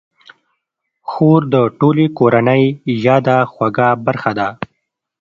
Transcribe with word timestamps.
خور 1.09 1.41
د 1.53 1.55
ټولې 1.79 2.05
کورنۍ 2.19 2.63
یاده 3.05 3.37
خوږه 3.51 3.89
برخه 4.05 4.31
ده. 4.39 4.49